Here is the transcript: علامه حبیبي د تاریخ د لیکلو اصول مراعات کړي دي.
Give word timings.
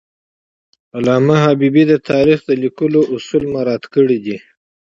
علامه 0.97 1.35
حبیبي 1.45 1.83
د 1.87 1.93
تاریخ 2.09 2.39
د 2.45 2.51
لیکلو 2.63 3.01
اصول 3.15 3.43
مراعات 3.53 3.83
کړي 3.93 4.17
دي. 4.25 4.37